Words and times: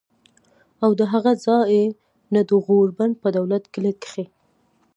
او 0.83 0.91
د 0.99 1.01
هغه 1.13 1.31
ځائے 1.45 1.83
نه 2.33 2.41
د 2.49 2.51
غور 2.65 2.87
بند 2.97 3.13
پۀ 3.21 3.29
دولت 3.37 3.63
کلي 3.73 3.93
کښې 4.01 4.23